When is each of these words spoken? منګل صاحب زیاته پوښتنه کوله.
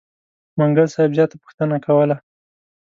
منګل 0.57 0.87
صاحب 0.93 1.11
زیاته 1.17 1.35
پوښتنه 1.43 1.75
کوله. 1.85 2.15